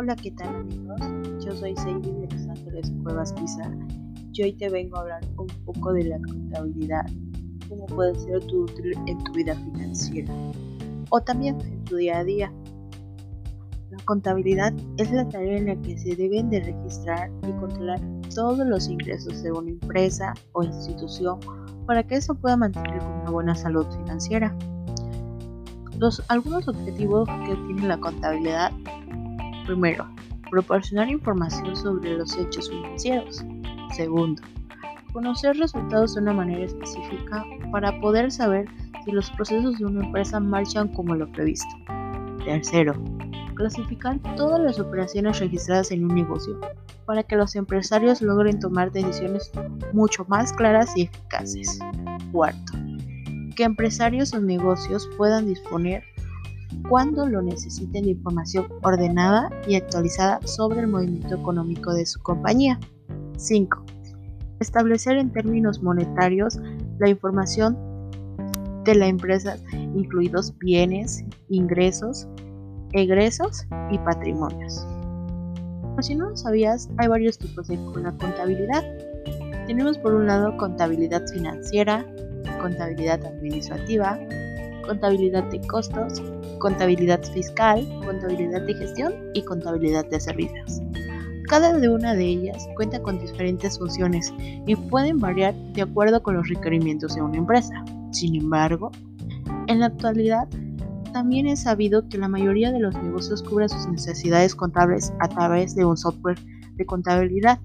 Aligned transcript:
Hola, 0.00 0.14
¿qué 0.14 0.30
tal 0.30 0.54
amigos? 0.54 1.00
Yo 1.44 1.56
soy 1.56 1.74
Sadie 1.74 2.12
de 2.12 2.28
Los 2.32 2.46
Ángeles 2.46 2.92
Cuevas 3.02 3.32
Pizarra 3.32 3.76
y 4.32 4.42
hoy 4.44 4.52
te 4.52 4.68
vengo 4.68 4.96
a 4.96 5.00
hablar 5.00 5.20
un 5.36 5.48
poco 5.64 5.92
de 5.92 6.04
la 6.04 6.20
contabilidad, 6.20 7.04
cómo 7.68 7.84
puede 7.86 8.14
ser 8.14 8.36
útil 8.36 8.92
en 9.08 9.24
tu 9.24 9.32
vida 9.32 9.56
financiera 9.56 10.32
o 11.10 11.20
también 11.20 11.60
en 11.62 11.82
tu 11.82 11.96
día 11.96 12.18
a 12.18 12.22
día. 12.22 12.52
La 13.90 13.98
contabilidad 14.04 14.72
es 14.98 15.10
la 15.10 15.28
tarea 15.28 15.58
en 15.58 15.66
la 15.66 15.74
que 15.82 15.98
se 15.98 16.14
deben 16.14 16.48
de 16.48 16.60
registrar 16.60 17.32
y 17.42 17.50
controlar 17.58 18.00
todos 18.32 18.64
los 18.64 18.88
ingresos 18.88 19.42
de 19.42 19.50
una 19.50 19.70
empresa 19.70 20.32
o 20.52 20.62
institución 20.62 21.40
para 21.86 22.04
que 22.04 22.14
eso 22.14 22.36
pueda 22.36 22.56
mantener 22.56 23.02
una 23.02 23.30
buena 23.32 23.56
salud 23.56 23.84
financiera. 23.90 24.56
Los, 25.98 26.22
algunos 26.28 26.68
objetivos 26.68 27.28
que 27.48 27.56
tiene 27.66 27.88
la 27.88 27.98
contabilidad. 27.98 28.70
Primero, 29.68 30.08
proporcionar 30.50 31.10
información 31.10 31.76
sobre 31.76 32.16
los 32.16 32.34
hechos 32.38 32.70
financieros. 32.70 33.44
Segundo, 33.94 34.40
conocer 35.12 35.58
resultados 35.58 36.14
de 36.14 36.22
una 36.22 36.32
manera 36.32 36.64
específica 36.64 37.44
para 37.70 38.00
poder 38.00 38.32
saber 38.32 38.66
si 39.04 39.12
los 39.12 39.30
procesos 39.32 39.76
de 39.76 39.84
una 39.84 40.06
empresa 40.06 40.40
marchan 40.40 40.88
como 40.94 41.14
lo 41.14 41.30
previsto. 41.32 41.68
Tercero, 42.46 42.94
clasificar 43.56 44.18
todas 44.36 44.58
las 44.62 44.80
operaciones 44.80 45.38
registradas 45.38 45.90
en 45.90 46.06
un 46.06 46.14
negocio 46.14 46.58
para 47.04 47.22
que 47.22 47.36
los 47.36 47.54
empresarios 47.54 48.22
logren 48.22 48.58
tomar 48.60 48.90
decisiones 48.90 49.52
mucho 49.92 50.24
más 50.28 50.50
claras 50.54 50.96
y 50.96 51.02
eficaces. 51.02 51.78
Cuarto, 52.32 52.72
que 53.54 53.64
empresarios 53.64 54.32
o 54.32 54.40
negocios 54.40 55.06
puedan 55.18 55.46
disponer 55.46 56.04
cuando 56.88 57.26
lo 57.26 57.42
necesiten 57.42 58.04
de 58.04 58.10
información 58.10 58.66
ordenada 58.82 59.50
y 59.66 59.76
actualizada 59.76 60.40
sobre 60.46 60.80
el 60.80 60.88
movimiento 60.88 61.34
económico 61.34 61.92
de 61.92 62.06
su 62.06 62.20
compañía. 62.20 62.78
5. 63.36 63.84
Establecer 64.60 65.16
en 65.18 65.32
términos 65.32 65.82
monetarios 65.82 66.58
la 66.98 67.08
información 67.08 67.76
de 68.84 68.94
la 68.94 69.06
empresa, 69.06 69.56
incluidos 69.94 70.56
bienes, 70.58 71.24
ingresos, 71.48 72.26
egresos 72.92 73.66
y 73.90 73.98
patrimonios. 73.98 74.86
Por 75.94 76.04
si 76.04 76.14
no 76.14 76.30
lo 76.30 76.36
sabías, 76.36 76.88
hay 76.96 77.08
varios 77.08 77.38
tipos 77.38 77.68
de 77.68 77.76
contabilidad. 77.76 78.84
Tenemos 79.66 79.98
por 79.98 80.14
un 80.14 80.26
lado 80.26 80.56
contabilidad 80.56 81.26
financiera, 81.26 82.06
contabilidad 82.60 83.24
administrativa, 83.26 84.18
contabilidad 84.88 85.44
de 85.44 85.60
costos, 85.68 86.22
contabilidad 86.58 87.22
fiscal, 87.22 87.86
contabilidad 88.06 88.62
de 88.62 88.74
gestión 88.74 89.12
y 89.34 89.42
contabilidad 89.42 90.06
de 90.06 90.18
servicios. 90.18 90.80
Cada 91.46 91.76
una 91.90 92.14
de 92.14 92.24
ellas 92.24 92.66
cuenta 92.74 93.00
con 93.00 93.18
diferentes 93.18 93.78
funciones 93.78 94.32
y 94.66 94.74
pueden 94.76 95.18
variar 95.18 95.54
de 95.74 95.82
acuerdo 95.82 96.22
con 96.22 96.36
los 96.36 96.48
requerimientos 96.48 97.14
de 97.14 97.22
una 97.22 97.36
empresa. 97.36 97.84
Sin 98.12 98.34
embargo, 98.34 98.90
en 99.66 99.80
la 99.80 99.86
actualidad 99.86 100.48
también 101.12 101.46
es 101.46 101.62
sabido 101.62 102.08
que 102.08 102.18
la 102.18 102.28
mayoría 102.28 102.72
de 102.72 102.80
los 102.80 102.94
negocios 102.94 103.42
cubren 103.42 103.68
sus 103.68 103.86
necesidades 103.88 104.54
contables 104.54 105.12
a 105.20 105.28
través 105.28 105.74
de 105.74 105.84
un 105.84 105.96
software 105.96 106.38
de 106.76 106.86
contabilidad, 106.86 107.58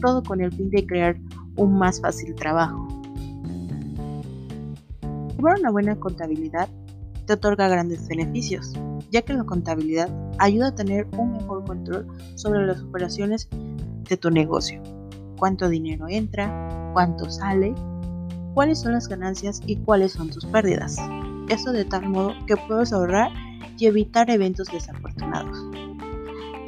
todo 0.00 0.22
con 0.22 0.40
el 0.40 0.52
fin 0.52 0.70
de 0.70 0.86
crear 0.86 1.16
un 1.56 1.78
más 1.78 2.00
fácil 2.00 2.34
trabajo. 2.34 3.03
Llevar 5.44 5.60
una 5.60 5.72
buena 5.72 5.96
contabilidad 5.96 6.70
te 7.26 7.34
otorga 7.34 7.68
grandes 7.68 8.08
beneficios, 8.08 8.72
ya 9.10 9.20
que 9.20 9.34
la 9.34 9.44
contabilidad 9.44 10.08
ayuda 10.38 10.68
a 10.68 10.74
tener 10.74 11.06
un 11.18 11.32
mejor 11.32 11.66
control 11.66 12.06
sobre 12.34 12.66
las 12.66 12.80
operaciones 12.80 13.50
de 14.08 14.16
tu 14.16 14.30
negocio. 14.30 14.82
Cuánto 15.36 15.68
dinero 15.68 16.06
entra, 16.08 16.90
cuánto 16.94 17.28
sale, 17.28 17.74
cuáles 18.54 18.80
son 18.80 18.92
las 18.92 19.06
ganancias 19.06 19.60
y 19.66 19.76
cuáles 19.76 20.12
son 20.12 20.30
tus 20.30 20.46
pérdidas. 20.46 20.96
Esto 21.50 21.72
de 21.72 21.84
tal 21.84 22.08
modo 22.08 22.32
que 22.46 22.56
puedes 22.56 22.94
ahorrar 22.94 23.30
y 23.76 23.84
evitar 23.84 24.30
eventos 24.30 24.68
desafortunados. 24.72 25.58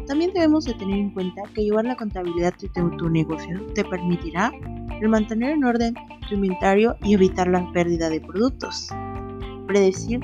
También 0.06 0.32
debemos 0.32 0.64
de 0.64 0.74
tener 0.74 0.98
en 0.98 1.10
cuenta 1.10 1.42
que 1.54 1.64
llevar 1.64 1.84
la 1.84 1.96
contabilidad 1.96 2.54
de 2.54 2.68
tu 2.68 3.10
negocio 3.10 3.66
te 3.74 3.84
permitirá 3.84 4.52
el 5.00 5.08
mantener 5.08 5.50
en 5.50 5.64
orden 5.64 5.94
tu 6.28 6.34
inventario 6.34 6.96
y 7.02 7.14
evitar 7.14 7.48
la 7.48 7.70
pérdida 7.72 8.08
de 8.08 8.20
productos. 8.20 8.88
Predecir 9.66 10.20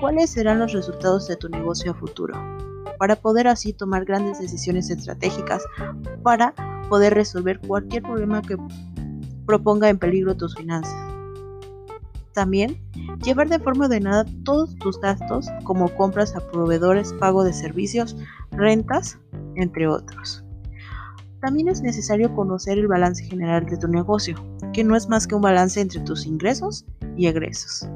cuáles 0.00 0.30
serán 0.30 0.60
los 0.60 0.72
resultados 0.72 1.28
de 1.28 1.36
tu 1.36 1.48
negocio 1.48 1.92
a 1.92 1.94
futuro, 1.94 2.34
para 2.98 3.16
poder 3.16 3.48
así 3.48 3.72
tomar 3.72 4.04
grandes 4.06 4.38
decisiones 4.38 4.88
estratégicas 4.90 5.62
para 6.22 6.54
poder 6.88 7.14
resolver 7.14 7.60
cualquier 7.60 8.02
problema 8.02 8.40
que 8.40 8.56
proponga 9.46 9.88
en 9.88 9.98
peligro 9.98 10.36
tus 10.36 10.54
finanzas. 10.54 10.96
También, 12.32 12.80
llevar 13.24 13.48
de 13.48 13.58
forma 13.58 13.86
ordenada 13.86 14.24
todos 14.44 14.74
tus 14.76 15.00
gastos 15.00 15.48
como 15.64 15.88
compras 15.96 16.36
a 16.36 16.40
proveedores, 16.40 17.12
pago 17.14 17.42
de 17.42 17.52
servicios, 17.52 18.16
rentas, 18.58 19.18
entre 19.56 19.88
otros. 19.88 20.44
También 21.40 21.68
es 21.68 21.80
necesario 21.82 22.34
conocer 22.34 22.78
el 22.78 22.88
balance 22.88 23.24
general 23.24 23.64
de 23.66 23.76
tu 23.76 23.88
negocio, 23.88 24.36
que 24.72 24.84
no 24.84 24.96
es 24.96 25.08
más 25.08 25.26
que 25.26 25.36
un 25.36 25.42
balance 25.42 25.80
entre 25.80 26.00
tus 26.00 26.26
ingresos 26.26 26.84
y 27.16 27.28
egresos. 27.28 27.88